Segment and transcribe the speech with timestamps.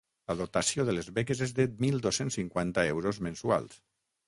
[0.29, 3.81] La dotació de les beques és de mil dos-cents cinquanta euros mensuals.